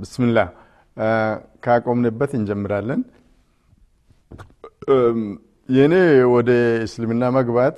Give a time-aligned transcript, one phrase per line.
[0.00, 0.48] ብስምላህ
[1.64, 3.00] ካቆምንበት እንጀምራለን።
[5.68, 5.94] የእኔ
[6.34, 6.50] ወደ
[6.86, 7.76] እስልምና መግባት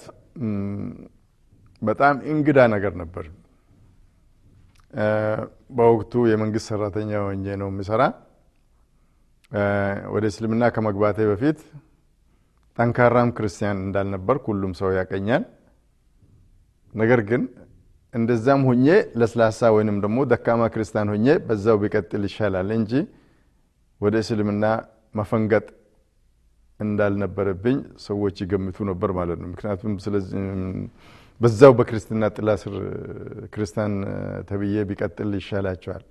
[1.82, 3.24] በጣም እንግዳ ነገር ነበር።
[5.76, 8.02] በወቅቱ የመንግስት ሰራተኛ ሆኜ ነው የሚሰራ።
[10.14, 11.58] ወደ እስልምና ከመግባቴ በፊት
[12.78, 15.42] ጠንካራም ክርስቲያን እንዳልነበርኩ ሁሉም ሰው ያቀኛል።
[16.94, 17.42] ነገር ግን
[18.14, 18.86] እንደዛም ሆኜ
[19.20, 22.92] ለስላሳ ወይንም ደግሞ ደካማ ክርስቲያን ሆኜ በዛው ቢቀጥል ይሻላል እንጂ
[24.00, 24.64] ወደ እስልምና
[25.14, 25.66] መፈንገጥ
[26.80, 29.92] እንዳልነበረብኝ ሰዎች ይገምቱ ነበር ማለት ነው። ምክንያቱም
[31.40, 32.74] በዛው በክርስትና ጥላ ስር
[33.54, 33.94] ክርስቲያን
[34.48, 36.04] ተብዬ ቢቀጥል ይሻላቸዋል።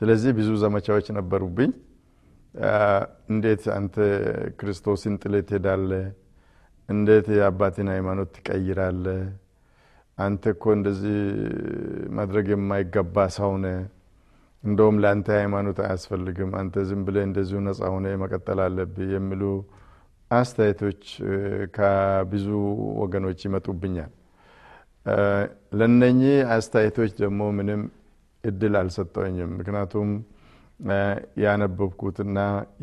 [0.00, 1.70] ስለዚህ ብዙ ዘመቻዎች ነበሩብኝ።
[3.30, 3.94] እንዴት አንተ
[4.60, 6.04] ክርስቶስን ጥለህ ትሄዳለህ?
[6.88, 9.20] እንዴት የአባትን ሃይማኖት ትቀይራለህ?
[10.18, 11.16] አንተ እኮ እንደዚህ
[12.16, 13.78] ማድረግ የማይገባ ሰው ነህ።
[14.64, 19.42] እንደውም ለአንተ ሃይማኖት አያስፈልግም። አንተ ዝም ብለህ እንደዚሁ ነጻ ሆነ መቀጠል አለብህ የሚሉ
[20.30, 21.02] አስተያየቶች
[21.76, 22.46] ከብዙ
[23.02, 24.12] ወገኖች ይመጡብኛል።
[25.78, 27.82] ለነኚህ አስተያየቶች ደግሞ ምንም
[28.44, 30.08] እድል አልሰጠኝም። ምክንያቱም
[31.42, 32.38] ያነበብኩትና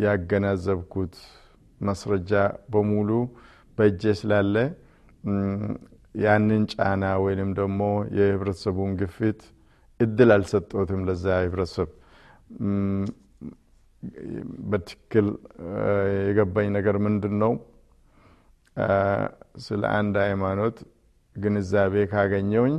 [0.06, 1.16] ያገናዘብኩት
[1.82, 2.32] ማስረጃ
[2.74, 3.10] በሙሉ
[3.78, 4.56] በእጄ ስላለ
[6.16, 7.82] ያንን ጫና ወይንም ደግሞ
[8.18, 9.40] የህብረተሰቡን ግፊት
[10.00, 11.90] እድል አልሰጠትም። ለዛ ህብረተሰብ
[14.72, 15.28] በትክክል
[16.22, 17.54] የገባኝ ነገር ምንድን ነው?
[19.66, 20.78] ስለ አንድ ሃይማኖት
[21.36, 22.76] ግንዛቤ ካገኘውኝ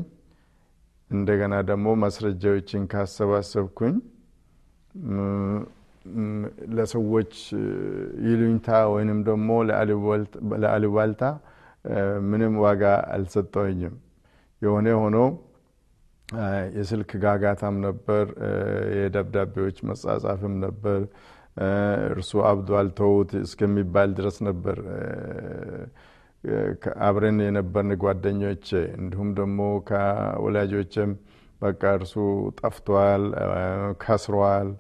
[1.11, 3.95] እንደገና ደግሞ ማስረጃዎችን ካሰባሰብኩኝ
[6.77, 7.35] ለሰዎች
[8.27, 9.51] ይሉኝታ ወይንም ደግሞ
[10.62, 11.23] ለአሉባልታ
[12.29, 12.83] ምንም ዋጋ
[13.15, 13.95] አልሰጠኝም።
[14.63, 15.17] የሆነ ሆኖ
[16.77, 18.27] የስልክ ጋጋታም ነበር፣
[18.99, 21.01] የደብዳቤዎች መጻጻፍም ነበር።
[22.09, 24.79] እርሱ አብዷል ተዉት እስከሚባል ድረስ ነበር።
[27.07, 31.12] አብረን የነበርን ጓደኞች እንዲሁም ደግሞ ከወላጆችም
[31.61, 32.15] በቃ እርሱ
[32.61, 33.23] ጠፍቷል፣
[34.03, 34.71] ከስሯል፣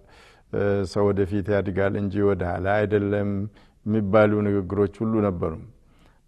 [0.90, 3.30] ሰው ወደፊት ያድጋል እንጂ ወደ ኋላ አይደለም
[3.86, 5.54] የሚባሉ ንግግሮች ሁሉ ነበሩ።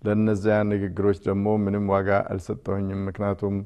[0.06, 3.56] ለእነዚያ ንግግሮች ደግሞ ምንም ዋጋ አልሰጠሁኝም። ምክንያቱም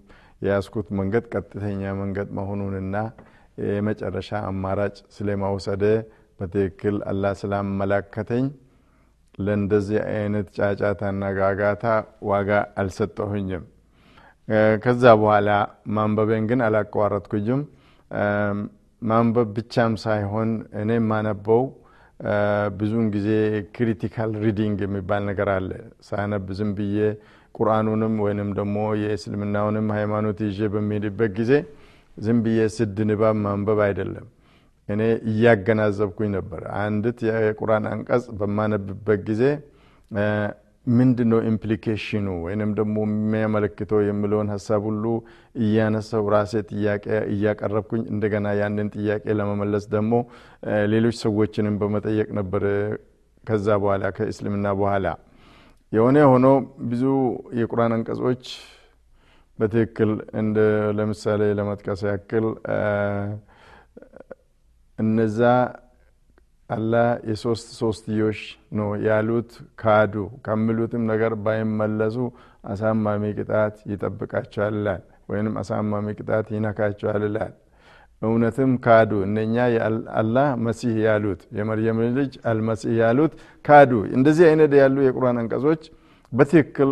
[0.42, 2.96] የያዝኩት መንገድ ቀጥተኛ መንገድ መሆኑንና
[3.66, 5.84] የመጨረሻ አማራጭ ስለማውሰደ
[6.40, 8.44] በትክክል አላህ ስላመላከተኝ
[9.38, 11.84] ለእንደዚህ አይነት ጫጫታና ጋጋታ
[12.30, 13.64] ዋጋ አልሰጠሁኝም።
[14.84, 15.50] ከዛ በኋላ
[15.96, 17.60] ማንበቤን ግን አላቋረጥኩኝም።
[19.02, 21.62] ማንበብ ብቻም ሳይሆን እኔ የማነበው
[22.78, 23.28] ብዙውን ጊዜ
[23.76, 25.70] critical reading የሚባል ነገር አለ።
[26.08, 26.96] ሳነብ ዝም ብዬ
[27.54, 31.52] ቁርአኑንም ወይንም ደግሞ የእስልምናውንም ሃይማኖት ይዤ በሚሄድበት ጊዜ
[32.16, 34.26] ዝም ብዬ ስድ ንባብ ማንበብ አይደለም።
[34.88, 35.00] እኔ
[35.30, 39.42] እያገናዘብኩኝ ነበር። አንዲት የቁርአን አንቀጽ በማነብበት ጊዜ
[40.86, 45.04] ምንድን ነው implication ኑ ወይንም ደግሞ የሚያመለክተው የሚለውን ሀሳብ ሁሉ
[45.64, 50.12] እያነሳው ራሴ ጥያቄ እያቀረብኩኝ እንደገና ያንን ጥያቄ ለመመለስ ደግሞ
[50.92, 52.64] ሌሎች ሰዎችንም በመጠየቅ ነበር።
[53.44, 55.06] ከዛ በኋላ ከእስልምና በኋላ
[55.92, 56.46] የሆነ ሆኖ
[56.90, 57.04] ብዙ
[57.60, 58.44] የቁርአን አንቀጾች
[59.58, 60.58] በትክክል እንደ
[60.98, 62.46] ለምሳሌ ለመጥቀስ ያክል
[64.98, 65.40] እነዛ
[66.70, 68.40] አላህ የሶስት ሶስትዮሽ
[68.78, 69.50] ነው ያሉት
[69.80, 70.14] ካዱ
[70.46, 72.16] ከሚሉትም ነገር ባይመለሱ
[72.64, 74.76] አሳማሚ ቅጣት ይጠብቃቸዋል
[75.28, 77.52] ወይም አሳማሚ ቅጣት ይነካቸዋል ይላል።
[78.22, 79.56] እውነትም ካዱ። እነኛ
[80.20, 83.32] አላህ መሲህ ያሉት የመርየም ልጅ አልመሲህ ያሉት
[83.64, 85.82] ካዱ። እንደዚህ አይነት ያሉ የቁርአን አንቀጾች
[86.32, 86.90] በትክክል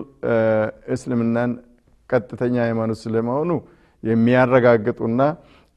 [0.95, 1.50] እስልምናን
[2.10, 3.50] ቀጥተኛ ሃይማኖት ስለመሆኑ
[4.03, 5.21] የሚያረጋግጡና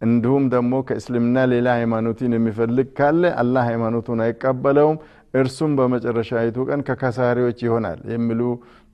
[0.02, 4.98] እንዲሁም ደግሞ ከእስልምና ሌላ ሃይማኖትን የሚፈልግ ካለ አላህ ሃይማኖቱን አይቀበለውም፣
[5.34, 8.42] እርሱም በመጨረሻይቱ ቀን ከከሳሪዎች ይሆናል የሚሉ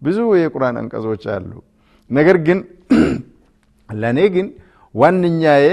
[0.02, 1.52] ብዙ የቁርአን አንቀጾች አሉ።
[2.10, 2.60] ነገር ግን
[4.02, 4.48] ለእኔ ግን
[4.96, 5.66] ዋነኛዬ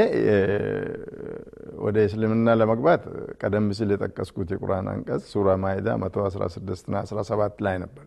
[1.84, 3.02] ወደ እስልምና ለመግባት
[3.40, 8.04] ቀደም ሲል የጠቀስኩት የቁርአን አንቀጽ ሱራ ማይዳ 116 ና 17 ላይ ነበር።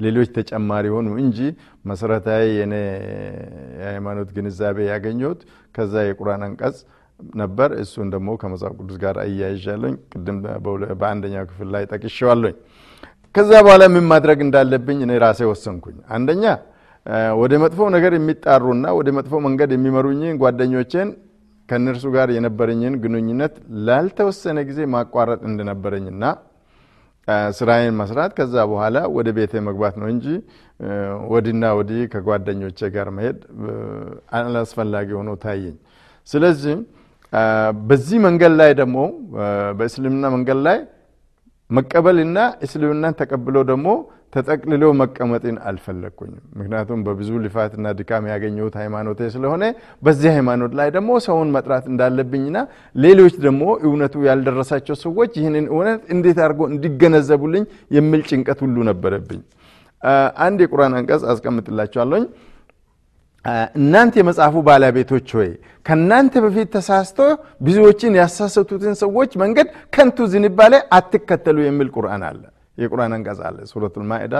[0.00, 1.38] ሌሎች ተጨማሪ ሆኑ እንጂ
[1.84, 2.74] መሰረታዊ የኔ
[3.80, 5.40] የሃይማኖት ግንዛቤ ያገኘሁት
[5.74, 6.76] ከዛ የቁርአን አንቀጽ
[7.36, 10.38] ነበር። እሱን ደግሞ ከመጽሐፍ ቅዱስ ጋር አያይዣለኝ። ቅድም
[11.00, 12.54] በአንደኛው ክፍል ላይ ጠቅሼዋለኝ።
[13.34, 16.44] ከዛ በኋላ ምን ማድረግ እንዳለብኝ እኔ ራሴ ወሰንኩኝ። አንደኛ
[17.40, 21.08] ወደ መጥፎ ነገር የሚጣሩና ወደ መጥፎ መንገድ የሚመሩኝን ጓደኞቼን
[21.68, 23.54] ከእነርሱ ጋር የነበረኝን ግንኙነት
[23.86, 26.22] ላልተወሰነ ጊዜ ማቋረጥ እንደነበረኝና
[27.58, 30.26] ስራዬን መስራት ከዛ በኋላ ወደ ቤቴ መግባት ነው እንጂ
[31.32, 33.38] ወዲና ወዲህ ከጓደኞቼ ጋር መሄድ
[34.38, 35.76] አላስፈላጊ ሆኖ ታየኝ።
[36.28, 36.74] ስለዚህ
[37.86, 38.98] በዚህ መንገድ ላይ ደግሞ
[39.78, 40.78] በእስልምና መንገድ ላይ
[41.70, 43.88] መቀበልና እስልምናን ተቀብሎ ደግሞ
[44.34, 49.64] ተጠቅልሎ መቀመጥን አልፈለግኩኝም። ምክንያቱም በብዙ ልፋትና ድካም ያገኘሁት ሃይማኖቴ ስለሆነ
[50.02, 52.56] በዚህ ሃይማኖት ላይ ደግሞ ሰውን መጥራት እንዳለብኝና
[52.96, 57.66] ሌሎች ደግሞ እውነቱ ያልደረሳቸው ሰዎች ይህንን እውነት እንዴት አድርጎ እንዲገነዘቡልኝ
[57.98, 59.42] የሚል ጭንቀት ሁሉ ነበረብኝ።
[60.44, 62.24] አንድ የቁርአን አንቀጽ አስቀምጥላቸዋለኝ።
[63.78, 65.50] እናንተ የመጽሐፉ ባለቤቶች ሆይ
[65.86, 67.18] ከእናንተ በፊት ተሳስቶ
[67.60, 69.66] ብዙዎችን ያሳሰቱትን ሰዎች መንገድ
[69.96, 72.42] ከንቱ ዝንባሌ አትከተሉ የሚል ቁርአን አለ።
[72.78, 74.34] የቁርአን አንቀጽ አለ። ሱረቱል ማኢዳ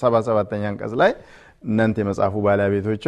[0.00, 0.14] ሰባ
[0.68, 1.12] አንቀጽ ላይ
[1.64, 3.04] እናንተ የመጽሐፉ ባለቤቶች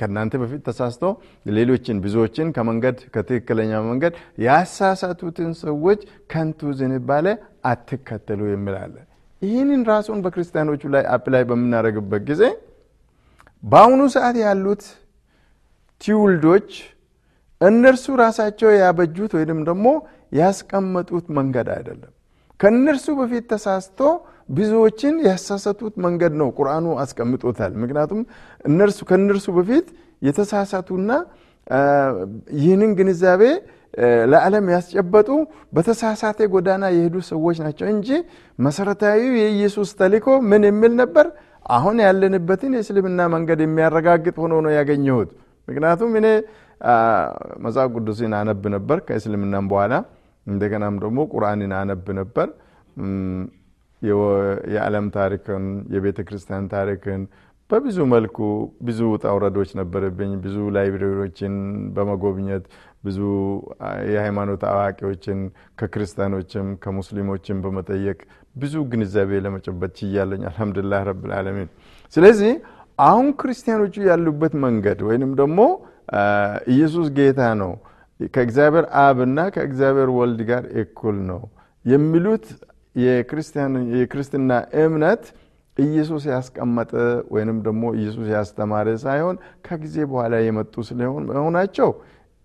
[0.00, 1.04] ከእናንተ በፊት ተሳስቶ
[1.48, 4.14] ሌሎችን ብዙዎችን ከመንገድ ከትክክለኛ መንገድ
[4.46, 6.00] ያሳሳቱትን ሰዎች
[6.32, 7.26] ከንቱ ዝንባሌ
[7.70, 8.94] አትከተሉ የሚል አለ።
[9.42, 12.42] ይህንን ራሱን በክርስቲያኖቹ ላይ apply በምናደርግበት ጊዜ
[13.62, 14.84] በአሁኑ ሰዓት ያሉት
[16.00, 16.70] ትውልዶች
[17.60, 19.86] እነርሱ ራሳቸው ያበጁት ወይም ደግሞ
[20.32, 22.12] ያስቀመጡት መንገድ አይደለም።
[22.60, 24.00] ከእነርሱ በፊት ተሳስቶ
[24.48, 28.20] ብዙዎችን ያሳሰቱት መንገድ ነው ቁርአኑ አስቀምጦታል። ምክንያቱም
[28.64, 29.86] እነርሱ ከእነርሱ በፊት
[30.22, 31.10] የተሳሳቱና
[32.58, 33.42] ይህንን ግንዛቤ
[34.32, 35.28] ለዓለም ያስጨበጡ
[35.74, 38.08] በተሳሳተ ጎዳና የሄዱ ሰዎች ናቸው እንጂ
[38.58, 41.26] መሰረታዊ የኢየሱስ ተልእኮ ምን የሚል ነበር?
[41.68, 45.30] አሁን ያለንበትን የእስልምና መንገድ የሚያረጋግጥ ሆኖ ነው ያገኘሁት።
[45.68, 46.26] ምክንያቱም እኔ
[47.64, 49.94] መጽሐፍ ቅዱስን አነብ ነበር ከእስልምናም በኋላ
[50.46, 52.48] እንደገናም ደግሞ ቁርአንን አነብ ነበር።
[54.72, 55.64] የዓለም ታሪክን
[55.94, 57.22] የቤተ ክርስቲያን ታሪክን
[57.70, 58.36] በብዙ መልኩ
[58.80, 61.54] ብዙ ውጣ ውረዶች ነበረብኝ። ብዙ ላይብሬሪዎችን
[61.94, 62.64] በመጎብኘት
[63.04, 63.18] ብዙ
[64.12, 65.38] የሃይማኖት አዋቂዎችን
[65.80, 68.18] ከክርስቲያኖችም ከሙስሊሞችም በመጠየቅ
[68.56, 71.68] ብዙ ግንዛቤ ለመጨበጥ ችያለኝ። አልሐምዱሊላህ ረብል ዓለሚን።
[72.14, 72.52] ስለዚህ
[72.98, 75.60] አሁን ክርስቲያኖቹ ያሉበት መንገድ ወይንም ደግሞ
[76.72, 77.72] ኢየሱስ ጌታ ነው
[78.34, 81.40] ከእግዚአብሔር አብና ከእግዚአብሔር ወልድ ጋር እኩል ነው
[81.84, 82.46] የሚሉት
[83.94, 84.52] የክርስትና
[84.82, 85.24] እምነት
[85.76, 86.92] ኢየሱስ ያስቀመጠ
[87.34, 89.36] ወይንም ደግሞ ኢየሱስ ያስተማረ ሳይሆን
[89.66, 91.90] ከጊዜ በኋላ የመጡ ስለሆናቸው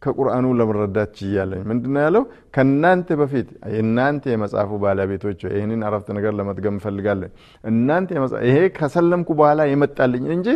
[0.01, 2.23] ከቁርአኑ ለመረዳት ችያለኝ። ምንድነው ያለው?
[2.55, 7.31] ከእናንተ በፊት የእናንተ የመጽሐፉ ባለቤቶች ይህንን አረፍተ ነገር ለመድገም እንፈልጋለን።
[7.63, 8.09] እናንተ
[8.47, 10.47] ይሄ ከሰለምኩ በኋላ የመጣልኝ እንጂ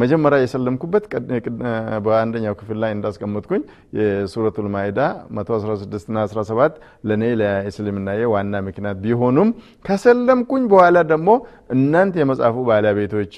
[0.00, 1.04] መጀመሪያ የሰለምኩበት
[2.06, 3.62] በአንደኛው ክፍል ላይ እንዳስቀመጥኩኝ
[3.98, 5.00] የሱረቱል ማኢዳ
[5.38, 6.74] 116ና 17
[7.08, 9.50] ለእኔ ለእስልምናዬ ዋና ምክንያት ቢሆኑም
[9.84, 11.30] ከሰለምኩኝ በኋላ ደግሞ
[11.76, 13.34] እናንተ የመጽሐፉ ባለቤቶች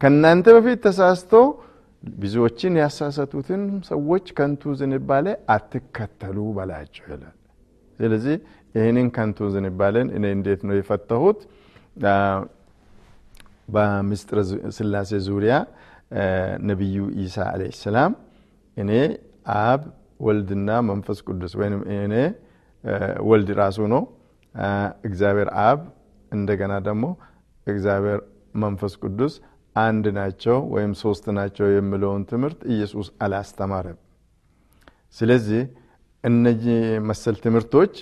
[0.00, 1.32] ከእናንተ በፊት ተሳስቶ
[2.16, 7.36] ብዙዎችን ያሳሰቱትን ሰዎች ከንቱ ዝንባሌ አትከተሉ በላቸው ይላል።
[7.98, 8.36] ስለዚህ
[8.74, 11.38] ይህንን ከንቱ ዝንባሌን እኔ እንዴት ነው የፈተሁት?
[13.74, 14.38] በምስጢረ
[14.76, 15.54] ስላሴ ዙሪያ
[16.70, 18.12] ነቢዩ ኢሳ አለይሂ ሰላም
[18.76, 18.90] እኔ
[19.60, 19.82] አብ
[20.26, 22.14] ወልድና መንፈስ ቅዱስ ወይም እኔ
[23.28, 24.02] ወልድ ራሱ ነው
[25.08, 25.80] እግዚአብሔር አብ
[26.32, 27.04] እንደገና ደግሞ
[27.66, 28.20] እግዚአብሔር
[28.64, 29.34] መንፈስ ቅዱስ
[29.76, 33.98] አንድ ናቸው ወይም ሶስት ናቸው የሚለውን ትምህርት ኢየሱስ አላስተማረም።
[35.16, 35.62] ስለዚህ
[36.24, 36.78] እነዚህ
[37.08, 37.92] መሰል ትምህርቶች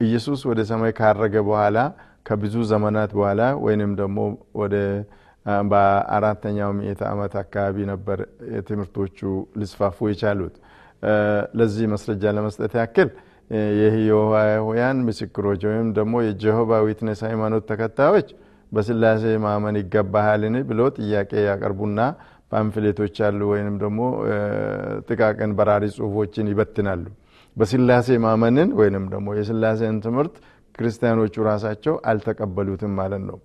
[0.00, 1.78] ኢየሱስ ወደ ሰማይ ካረገ በኋላ
[2.28, 4.18] ከብዙ ዘመናት በኋላ ወይንም ደግሞ
[4.60, 4.74] ወደ
[5.70, 8.18] በአራተኛው ምዕተ ዓመት አካባቢ ነበር
[8.68, 9.18] ትምህርቶቹ
[9.60, 10.54] ሊስፋፉ የቻሉት።
[11.58, 13.08] ለዚህ ማስረጃ ለመስጠት ያክል
[13.80, 18.28] የይሖዋውያን ምስክሮች ወይም ደግሞ የ Jehovah Witness ሃይማኖት ተከታዮች
[18.74, 22.00] በስላሴ ማመን ይገባሃልን ብሎ ጥያቄ ያቀርቡና
[22.52, 24.00] pamphlet ኦች አሉ ወይንም ደግሞ
[25.08, 27.04] ጥቃቅን በራሪ ጽሁፎችን ይበትናሉ።
[27.56, 30.36] በስላሴ ማመንን ወይንም ደግሞ የስላሴን ትምህርት
[30.74, 33.38] ክርስቲያኖቹ ራሳቸው አልተቀበሉትም ማለት ነው።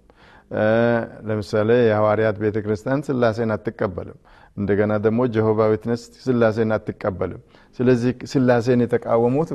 [1.27, 4.17] ለምሳሌ የሐዋርያት ቤተ ክርስቲያን ስላሴን አትቀበልም።
[4.57, 7.41] እንደገና ደግሞ Jehovah Witness ስላሴን አትቀበልም።
[7.79, 9.49] ስለዚህ ስላሴን የተቃወሙት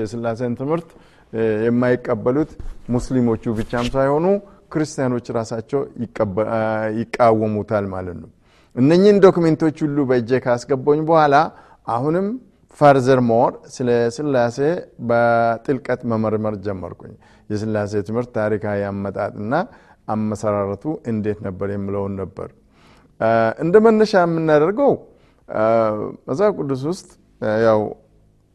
[0.00, 0.90] የስላሴን ትምህርት
[1.66, 2.50] የማይቀበሉት
[2.94, 4.26] ሙስሊሞቹ ብቻም ሳይሆኑ
[4.72, 5.80] ክርስቲያኖች ራሳቸው
[7.00, 8.30] ይቃወሙታል ማለት ነው።
[8.76, 11.34] እነኚህን document ኦች ሁሉ በእጄ ካስገባኝ በኋላ
[11.88, 12.26] አሁንም
[12.78, 14.58] furthermore ስለ ስላሴ
[15.08, 17.14] በጥልቀት መመርመር ጀመርኩኝ።
[17.50, 19.54] የስላሴ ትምህርት ታሪካዊ አመጣጥና
[20.08, 22.48] አመሰራረቱ እንዴት ነበር የሚለውን ነበር።
[23.64, 24.92] እንደ መነሻ የምናደርገው
[26.28, 27.08] መጽሐፍ ቅዱስ ውስጥ
[27.66, 27.80] ያው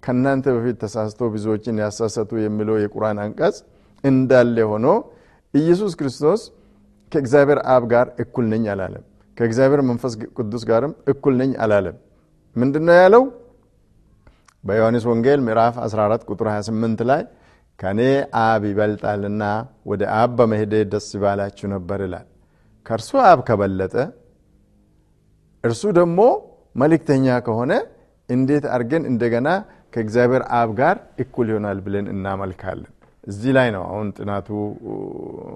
[0.03, 3.55] ከእናንተ በፊት ተሳስቶ ብዙዎችን ያሳሰቱ የሚለው የቁርአን አንቀጽ
[4.03, 4.87] እንዳለ ሆኖ
[5.53, 6.41] ኢየሱስ ክርስቶስ
[7.11, 9.03] ከእግዚአብሔር አብ ጋር እኩል ነኝ አላለም።
[9.37, 11.97] ከእግዚአብሔር መንፈስ ቅዱስ ጋርም እኩል ነኝ አላለም።
[12.55, 13.23] ምንድነው ያለው?
[14.63, 17.21] በዮሐንስ ወንጌል ምዕራፍ 14 ቁጥር 28 ላይ
[17.79, 17.99] ከእኔ
[18.41, 19.43] አብ ይበልጣልና
[19.85, 22.27] ወደ አብ በመሄዴ ደስ ባላችሁ ነበር ይላል።
[22.85, 23.95] ከእርሱ አብ ከበለጠ
[25.63, 26.19] እርሱ ደግሞ
[26.75, 27.71] መልእክተኛ ከሆነ
[28.29, 29.47] እንዴት አድርገን እንደገና
[29.93, 32.91] ከእግዚአብሔር አብ ጋር እኩል ይሆናል ብለን እናመልካለን?
[33.27, 34.47] እዚህ ላይ ነው አሁን ጥናቱ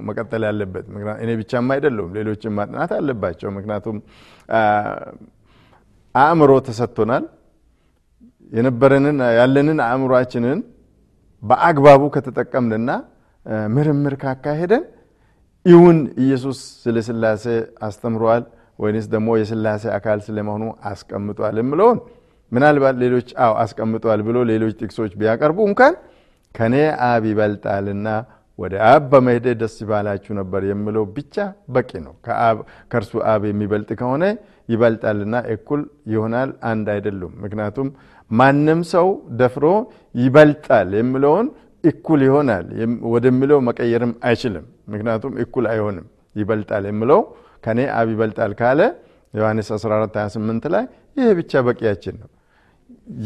[0.08, 0.86] መቀጠል ያለበት።
[1.24, 3.98] እኔ ብቻም አይደለሁም፣ ሌሎችም ማጥናት አለባቸው። ምክንያቱም
[6.16, 7.26] አእምሮ ተሰጥቶናል።
[8.52, 10.60] የነበረንን ያለንን አእምሯችንን
[11.44, 12.90] በአግባቡ ከተጠቀምንና
[13.76, 14.84] ምርምር ካካሄደን
[15.66, 17.46] ይሁን ኢየሱስ ስለ ስላሴ
[17.88, 18.44] አስተምሯል
[18.80, 21.98] ወይንስ ደግሞ የስላሴ አካል ስለመሆኑ አስቀምጧል የምለውን
[22.52, 25.94] ምናልባት ሌሎች አዎ አስቀምጧል ብሎ ሌሎች ጥቅሶች ቢያቀርቡ እንኳን
[26.56, 26.76] ከኔ
[27.08, 28.08] አብ ይበልጣልና
[28.60, 31.36] ወደ አብ በመሄዴ ደስ ባላችሁ ነበር የምለው ብቻ
[31.76, 32.14] በቂ ነው።
[32.92, 34.24] ከእርሱ አብ የሚበልጥ ከሆነ
[34.70, 35.82] ይበልጣልና እኩል
[36.14, 37.88] ይሆናል፣ አንድ አይደሉም። ምክንያቱም
[38.32, 39.08] ማንም ሰው
[39.40, 39.66] ደፍሮ
[40.16, 41.48] ይበልጣል የሚለውን
[41.84, 42.66] እኩል ይሆናል
[43.14, 46.06] ወደሚለው መቀየርም አይችልም። ምክንያቱም እኩል አይሆንም።
[46.36, 47.22] ይበልጣል የሚለው
[47.64, 48.82] ከኔ አብ ይበልጣል ካለ
[49.34, 50.84] ዮሐንስ 14 28 ላይ
[51.18, 52.30] ይህ ብቻ በቂያችን ነው።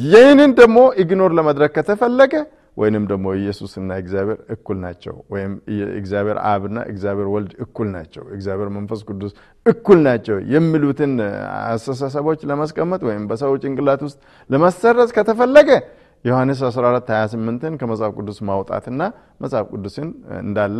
[0.05, 2.34] ይህንን ደግሞ ኢግኖር ለመድረግ ከተፈለገ
[2.77, 5.51] ወይንም ደግሞ ኢየሱስና እግዚአብሔር እኩል ናቸው፣ ወይም
[6.00, 9.34] እግዚአብሔር አብና እግዚአብሔር ወልድ እኩል ናቸው፣ እግዚአብሔር መንፈስ ቅዱስ
[9.65, 11.13] እኩል ናቸው የሚሉትን
[11.70, 15.70] አስተሳሰቦች ለማስቀመጥ ወይም በሰው ጭንቅላት ውስጥ ለማሰረጽ ከተፈለገ
[16.25, 19.01] ዮሐንስ 14 28ን ከመጽሐፍ ቅዱስ ማውጣትና
[19.44, 20.08] መጽሐፍ ቅዱስን
[20.41, 20.79] እንዳለ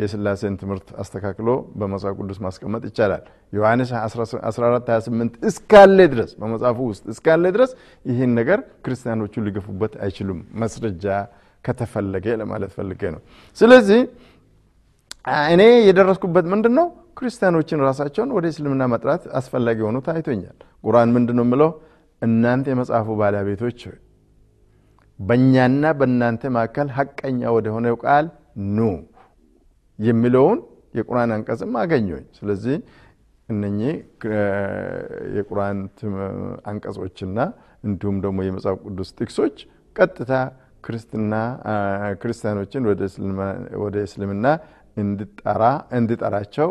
[0.00, 1.48] የስላሴን ትምህርት አስተካክሎ
[1.80, 3.22] በመጽሐፍ ቅዱስ ማስቀመጥ ይቻላል።
[3.52, 4.34] ዮሐንስ 14
[4.88, 7.70] 28 እስካለ ድረስ በመጽሐፉ ውስጥ እስካለ ድረስ
[8.04, 11.06] ይህን ነገር ክርስቲያኖቹ ሊገፉበት አይችሉም፣ መስረጃ
[11.64, 13.20] ከተፈለገ ለማለት ፈልጌ ነው።
[13.58, 14.00] ስለዚህ
[15.52, 16.86] እኔ የደረስኩበት ምንድን ነው?
[17.18, 21.70] ክርስቲያኖችን ራሳቸውን ወደ እስልምና መጥራት አስፈላጊ ሆኖ ታይቶኛል። ቁርአን ምንድን ነው የምለው?
[22.22, 23.80] እናንተ የመጽሐፉ ባለቤቶች
[25.18, 28.26] በእኛና በእናንተ መካከል ሀቀኛ ወደ ሆነው ቃል
[28.76, 28.88] ኑ
[29.98, 30.58] የሚለውን
[30.94, 32.76] የቁርአን አንቀጽም አገኘኝ። ስለዚህ
[33.48, 33.94] እነኚህ
[35.36, 35.78] የቁርአን
[36.64, 37.38] አንቀጾችና
[37.84, 39.56] እንዲሁም ደግሞ የመጽሐፍ ቅዱስ ጥቅሶች
[39.96, 40.32] ቀጥታ
[40.84, 41.34] ክርስትና
[42.20, 42.82] ክርስቲያኖችን
[43.84, 44.46] ወደ እስልምና
[45.92, 46.68] እንዲጠራቸው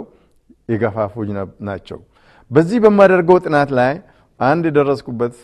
[0.70, 1.32] የገፋፉኝ
[1.70, 2.00] ናቸው።
[2.52, 3.94] በዚህ በማደርገው ጥናት ላይ
[4.40, 5.36] አንድ የደረስኩበት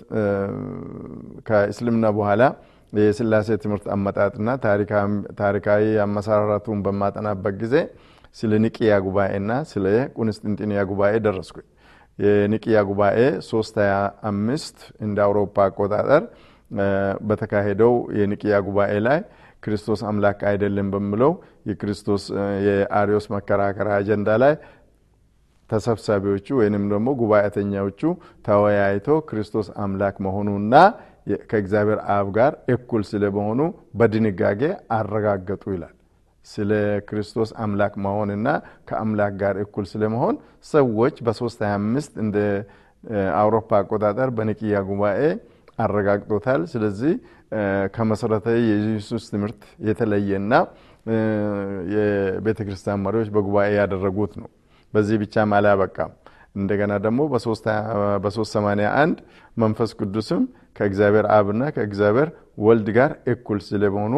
[1.48, 2.42] ከእስልምና በኋላ
[2.94, 4.50] የስላሴ ትምህርት አመጣጥና
[5.42, 7.76] ታሪካዊ አመሰራረቱን በማጠናበት ጊዜ
[8.36, 9.86] ስለ ኒቅያ ጉባኤና ስለ
[10.18, 11.68] ቁንስጥንጥንያ ጉባኤ ደረስኩኝ።
[12.20, 16.24] የኒቅያ ጉባኤ 325 እንደ አውሮፓ አቆጣጠር
[17.30, 19.20] በተካሄደው የኒቅያ ጉባኤ ላይ
[19.64, 21.32] ክርስቶስ አምላክ አይደለም በሚለው
[21.70, 22.24] የክርስቶስ
[22.68, 24.54] የአሪዮስ መከራከሪያ አጀንዳ ላይ
[25.70, 28.02] ተሰብሳቢዎቹ ወይንም ደግሞ ጉባኤተኛዎቹ
[28.48, 30.74] ተወያይቶ ክርስቶስ አምላክ መሆኑና
[31.50, 33.60] ከእግዚአብሔር አብ ጋር እኩል ስለመሆኑ
[34.00, 34.62] በድንጋጌ
[34.98, 35.96] አረጋገጡ ይላል።
[36.46, 36.72] ስለ
[37.10, 38.48] ክርስቶስ አምላክ መሆንና
[38.90, 40.36] ከአምላክ ጋር እኩል ስለመሆን
[40.72, 42.38] ሰዎች በ325 እንደ
[43.38, 45.22] አውሮፓ አቆጣጠር በኒቅያ ጉባኤ
[45.80, 47.14] አረጋግጦታል። ስለዚህ
[47.94, 50.54] ከመሰረታዊ የኢየሱስ ትምህርት የተለየና
[51.96, 54.50] የቤተ ክርስቲያን መሪዎች በጉባኤ ያደረጉት ነው።
[54.94, 56.12] በዚህ ብቻም አላበቃም።
[56.56, 59.20] እንደገና ደግሞ በ381
[59.58, 60.42] መንፈስ ቅዱስም
[60.76, 62.30] ከእግዚአብሔር አብና ከእግዚአብሔር
[62.66, 64.16] ወልድ ጋር እኩል ስለመሆኑ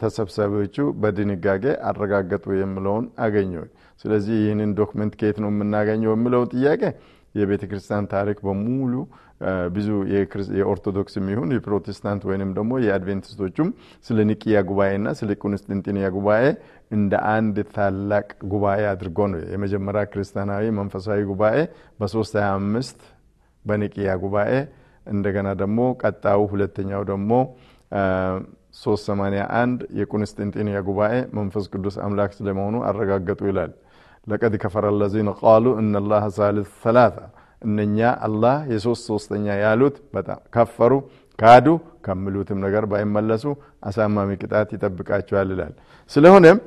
[0.00, 3.64] ተሰብሳቢዎቹ በድንጋጌ አረጋገጡ የሚለውን አገኘው።
[4.00, 6.82] ስለዚህ ይህንን document ከየት ነው የምናገኘው የሚለውን ጥያቄ
[7.34, 8.92] የቤተ ክርስቲያን ታሪክ በሙሉ
[9.74, 9.88] ብዙ
[10.56, 13.68] የኦርቶዶክስም ይሁን የፕሮቴስታንት ወይንም ደግሞ የአድቬንቲስቶቹም
[14.06, 16.44] ስለ ኒቅያ ጉባኤና ስለ ቁንስጥንጥንያ ጉባኤ
[16.90, 21.58] እንደ አንድ ታላቅ ጉባኤ አድርጎ ነው የመጀመሪያ ክርስቲያናዊ መንፈሳዊ ጉባኤ
[22.00, 23.02] በ325
[23.64, 24.52] በኒቅያ ጉባኤ
[25.06, 27.30] እንደገና ደግሞ ቀጣዩ ሁለተኛው ደግሞ
[28.78, 33.72] 381 የቁንስጥንጥንያ ጉባኤ መንፈስ ቅዱስ አምላክ ስለመሆኑ አረጋገጡ ይላል።
[34.26, 37.16] ለቀድ ከፈረ ለዚነ ቃሉ እነላህ ሳልስ ሰላሳ
[37.62, 39.96] እነኛ አላህ የሶስት ሶስተኛ ያሉት
[40.54, 40.92] ከፈሩ
[41.38, 41.66] ካዱ
[42.06, 43.44] ከሚሉትም ነገር ባይመለሱ
[43.88, 45.72] አሳማሚ ቅጣት ይጠብቃቸዋል ይላል።
[46.10, 46.58] ስለሆነም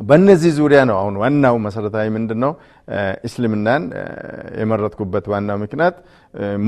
[0.00, 2.52] በእነዚህ ዙሪያ ነው አሁን ዋናው መሰረታዊ ምንድን ነው
[3.28, 3.84] እስልምናን
[4.60, 5.96] የመረጥኩበት ዋናው ምክንያት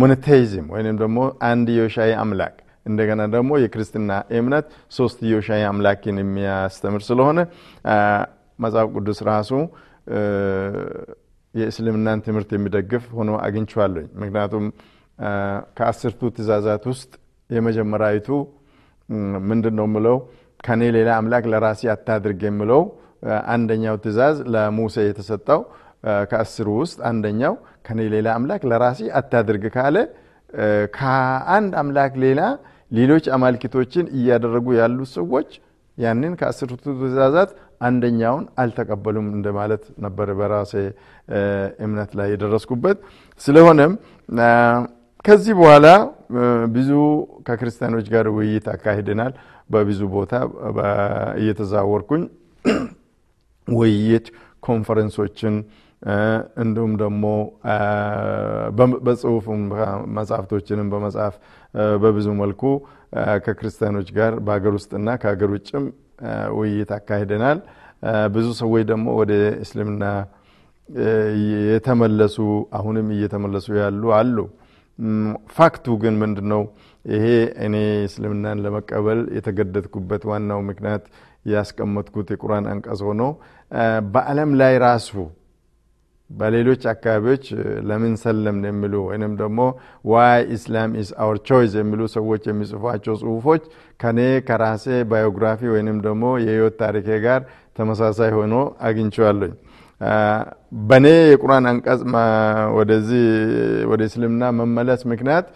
[0.01, 1.19] ሞኖቴይዝም ወይም ደግሞ
[1.51, 2.55] አንድዮሻዊ አምላክ
[2.87, 4.67] እንደገና ደግሞ የክርስትና እምነት
[4.99, 7.39] ሶስትዮሻዊ አምላክን የሚያስተምር ስለሆነ
[8.59, 9.51] መጽሐፍ ቅዱስ ራሱ
[11.55, 14.65] የእስልምናን ትምህርት የሚደግፍ ሆኖ አግኝቼዋለኝ። ምክንያቱም
[15.79, 17.13] ከአስርቱ ትእዛዛት ውስጥ
[17.51, 18.29] የመጀመሪያዊቱ
[19.51, 20.17] ምንድን ነው የምለው
[20.61, 22.83] ከኔ ሌላ አምላክ ለራሴ አታድርግ የምለው
[23.53, 25.61] አንደኛው ትእዛዝ ለሙሴ የተሰጠው
[26.31, 27.55] ከአስሩ ውስጥ አንደኛው
[27.87, 29.97] ከኔ ሌላ አምላክ ለራሴ አታድርግ ካለ
[30.97, 32.41] ከአንድ አምላክ ሌላ
[32.91, 35.49] ሌሎች አማልክቶችን እያደረጉ ያሉ ሰዎች
[35.99, 40.73] ያንን ከአስርቱ ትእዛዛት አንደኛውን አልተቀበሉም እንደማለት ነበር በራሴ
[41.87, 42.99] እምነት ላይ የደረስኩበት።
[43.41, 43.93] ስለሆነም
[45.25, 45.87] ከዚህ በኋላ
[46.75, 46.91] ብዙ
[47.47, 49.33] ከክርስቲያኖች ጋር ውይይት አካሂደናል።
[49.71, 50.33] በብዙ ቦታ
[51.41, 52.23] እየተዛወርኩኝ
[53.77, 54.27] ውይይት
[54.63, 55.55] ኮንፈረንሶችን
[56.63, 57.25] እንዲሁም ደግሞ
[59.07, 59.45] በጽሁፍ
[60.17, 61.35] መጽሐፍቶችንም በመጽሐፍ
[62.03, 62.63] በብዙ መልኩ
[63.45, 65.85] ከክርስቲያኖች ጋር በሀገር ውስጥና ከሀገር ውጭም
[66.59, 67.59] ውይይት አካሂደናል።
[68.35, 69.33] ብዙ ሰዎች ደግሞ ወደ
[69.65, 70.05] እስልምና
[71.69, 72.37] የተመለሱ
[72.73, 74.37] አሁንም እየተመለሱ ያሉ አሉ።
[75.57, 76.63] fact ኡ ግን ምንድን ነው?
[77.05, 77.25] ይሄ
[77.67, 77.75] እኔ
[78.07, 81.05] እስልምናን ለመቀበል የተገደድኩበት ዋናው ምክንያት
[81.51, 83.23] ያስቀመጥኩት የቁርአን አንቀጽ ሆኖ
[84.13, 85.11] በዓለም ላይ ራሱ
[86.31, 87.45] በሌሎች አካባቢዎች
[87.89, 89.61] ለምን ሰለምን የሚሉ ወይንም ደግሞ
[90.05, 93.63] why Islam is our choice የሚሉ ሰዎች የሚጽፏቸው ጽሁፎች
[94.01, 97.41] ከኔ ከራሴ ባዮግራፊ ወይንም ደግሞ የህይወት ታሪኬ ጋር
[97.79, 98.55] ተመሳሳይ ሆኖ
[98.89, 99.55] አግኝቼዋለኝ።
[100.89, 102.03] በእኔ የቁርአን አንቀጽ
[102.77, 103.25] ወደዚህ
[103.91, 105.47] ወደ እስልምና መመለስ ምክንያት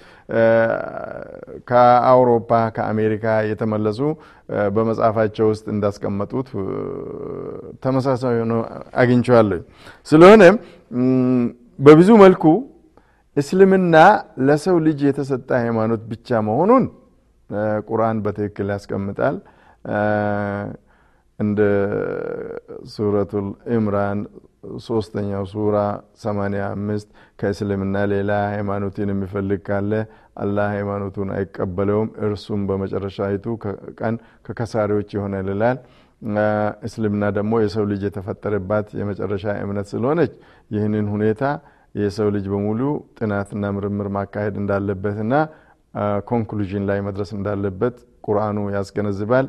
[1.71, 4.01] ከአውሮፓ ከአሜሪካ የተመለሱ
[4.75, 6.49] በመጽሐፋቸው ውስጥ እንዳስቀመጡት
[7.85, 8.55] ተመሳሳይ ሆኖ
[9.03, 9.61] አግኝቼዋለሁ።
[10.09, 10.43] ስለሆነ
[11.79, 12.45] በብዙ መልኩ
[13.37, 13.97] እስልምና
[14.47, 16.85] ለሰው ልጅ የተሰጠ ሃይማኖት ብቻ መሆኑን
[17.89, 19.37] ቁርአን በትክክል ያስቀምጣል።
[21.39, 21.61] እንደ
[22.93, 23.47] ሱረቱል
[23.77, 24.19] ኢምራን
[24.87, 25.77] ሶስተኛው ሱራ
[26.25, 27.09] 85
[27.41, 29.93] ከእስልምና ሌላ ሃይማኖትን የሚፈልግ ካለ
[30.37, 33.45] አላህ ሃይማኖቱን አይቀበለውም፣ እርሱም በመጨረሻይቱ
[34.01, 34.15] ቀን
[34.47, 35.79] ከከሳሪዎች ይሆናል ይላል።
[36.87, 40.33] እስልምና ደግሞ የሰው ልጅ የተፈጠረባት የመጨረሻ እምነት ስለሆነች
[40.71, 41.43] ይህንን ሁኔታ
[41.95, 42.81] የሰው ልጅ በሙሉ
[43.19, 45.33] ጥናትና ምርምር ማካሄድ እንዳለበትና
[46.31, 47.97] ኮንክሉዥን ላይ መድረስ እንዳለበት
[48.27, 49.47] ቁርአኑ ያስገነዝባል።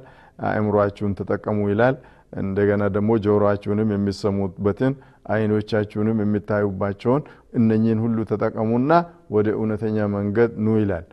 [0.48, 1.96] አእምሯችሁን ተጠቀሙ ይላል።
[2.42, 4.94] እንደገና ደግሞ ጆሮአችሁንም የሚሰሙበትን
[5.26, 7.22] አይኖቻችሁንም የሚታዩባቸውን
[7.60, 8.92] እነኚህን ሁሉ ተጠቀሙና
[9.36, 11.06] ወደ እውነተኛ መንገድ ኑ ይላል።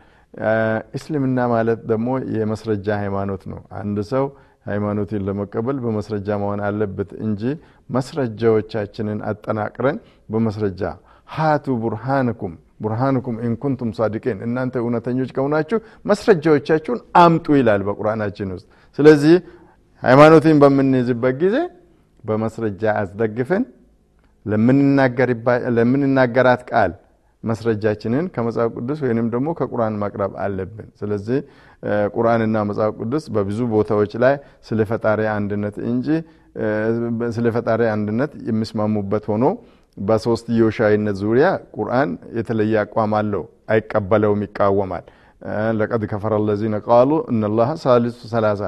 [0.97, 4.25] እስልምና ማለት ደግሞ የመስረጃ ሃይማኖት ነው። አንድ ሰው
[4.65, 7.41] ሃይማኖትን ለመቀበል በመስረጃ መሆን አለበት እንጂ
[7.89, 9.97] መስረጃዎቻችንን አጠናቅረን
[10.29, 10.81] በመስረጃ
[11.29, 15.77] ሃቱ ቡርሃንኩም ቡርሃንኩም ኢንኩንቱም ሳዲቂን እናንተ እውነተኞች ከሆናችሁ
[16.11, 18.67] መስረጃዎቻችሁን አምጡ ይላል በቁርአናችን ውስጥ።
[18.99, 19.35] ስለዚህ
[20.03, 21.57] ሃይማኖትን በምንይዝበት ጊዜ
[22.23, 23.63] በመስረጃ አስደግፈን
[25.75, 26.91] ለምንናገራት ቃል
[27.43, 31.39] መስረጃችንን ከመጽሐፍ ቅዱስ ወይንም ደግሞ ከቁርአን ማቅረብ አለብን። ስለዚህ
[32.15, 34.35] ቁርአንና መጽሐፍ ቅዱስ በብዙ ቦታዎች ላይ
[34.67, 36.07] ስለ ፈጣሪ አንድነት እንጂ
[37.35, 39.45] ስለ ፈጣሪ አንድነት የሚስማሙበት ሆኖ
[39.97, 45.05] በሶስትዮሻዊነት ዙሪያ ቁርአን የተለየ አቋም አለው፣ አይቀበለውም፣ ይቃወማል።
[45.79, 48.61] ለቀድ ከፈረ ለዚነ ቃሉ እነላህ ሳሊሱ ሰላሳ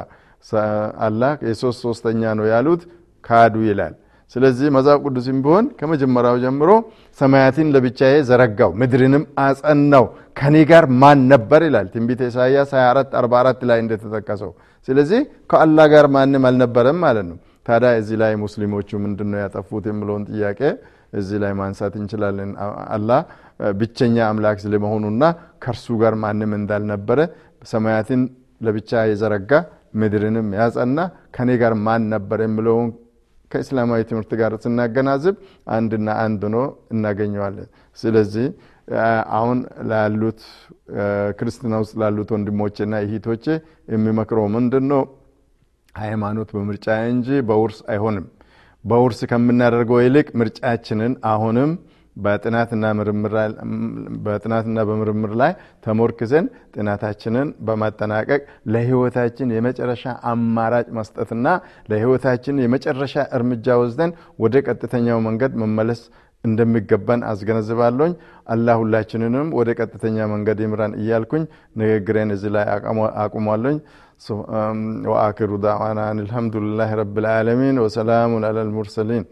[1.05, 2.81] አላህ የሶስት ሶስተኛ ነው ያሉት
[3.23, 3.93] ካዱ ይላል።
[4.33, 6.69] ስለዚህ መጽሐፍ ቅዱስም ቢሆን ከመጀመሪያው ጀምሮ
[7.17, 10.05] ሰማያትን ለብቻዬ ዘረጋው ምድርንም አጸናው
[10.37, 14.51] ከኔ ጋር ማን ነበር ይላል ትንቢተ ኢሳያስ 24 44 ላይ እንደተጠቀሰው።
[14.87, 15.19] ስለዚህ
[15.51, 20.61] ከአላህ ጋር ማንም አልነበረም ማለት ነው። ታዲያ እዚህ ላይ ሙስሊሞቹ ምንድን ነው ያጠፉት የሚለውን ጥያቄ
[21.13, 22.49] እዚህ ላይ ማንሳት እንችላለን።
[22.95, 23.19] አላህ
[23.79, 25.23] ብቸኛ አምላክ ስለመሆኑና
[25.63, 27.19] ከእርሱ ጋር ማንም እንዳልነበረ
[27.71, 28.21] ሰማያትን
[28.61, 29.51] ለብቻ የዘረጋ
[30.01, 30.99] ምድርንም ያጸና
[31.35, 32.87] ከኔ ጋር ማን ነበር የሚለውን
[33.53, 35.35] ከእስላማዊ ትምህርት ጋር ስናገናዝብ
[35.75, 36.57] አንድና አንድ ሆኖ
[36.93, 38.47] እናገኘዋለን። ስለዚህ
[39.37, 40.39] አሁን ላሉት
[41.37, 43.45] ክርስትና ውስጥ ላሉት ወንድሞቼና እህቶቼ
[43.93, 45.03] የሚመክረው ምንድን ነው?
[45.95, 48.25] ሃይማኖት በምርጫ እንጂ በውርስ አይሆንም።
[48.83, 51.71] በውርስ ከምናደርገው ይልቅ ምርጫችንን አሁንም
[52.17, 52.85] በጥናትና
[54.89, 55.51] በምርምር ላይ
[55.85, 56.45] ተሞርክዘን
[56.75, 58.41] ጥናታችንን በማጠናቀቅ
[58.73, 61.47] ለህይወታችን የመጨረሻ አማራጭ መስጠትና
[61.91, 66.03] ለህይወታችን የመጨረሻ እርምጃ ወስደን ወደ ቀጥተኛው መንገድ መመለስ
[66.43, 68.13] እንደሚገባን አስገነዝባለኝ።
[68.47, 71.43] አላህ ሁላችንንም ወደ ቀጥተኛ መንገድ ይምራን እያልኩኝ
[71.79, 72.65] ንግግሬን እዚህ ላይ
[73.23, 73.77] አቁሟለኝ።
[75.11, 79.23] ወአክሩ ዳዕዋና አን አልሐምዱሊላህ ረብል ዓለሚን ወሰላሙን አለል ሙርሰሊን